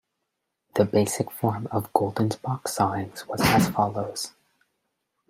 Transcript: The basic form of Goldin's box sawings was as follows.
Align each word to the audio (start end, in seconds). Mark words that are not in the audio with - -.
The 0.73 0.83
basic 0.85 1.29
form 1.29 1.67
of 1.69 1.93
Goldin's 1.93 2.35
box 2.35 2.73
sawings 2.73 3.27
was 3.27 3.39
as 3.41 3.69
follows. 3.69 4.33